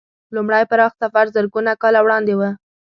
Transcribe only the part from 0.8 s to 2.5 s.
سفر زرګونه کاله وړاندې و.